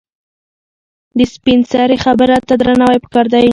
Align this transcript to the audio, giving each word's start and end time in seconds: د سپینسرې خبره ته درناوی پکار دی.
د 1.17 1.19
سپینسرې 1.33 1.97
خبره 2.05 2.35
ته 2.47 2.53
درناوی 2.61 2.99
پکار 3.05 3.25
دی. 3.33 3.47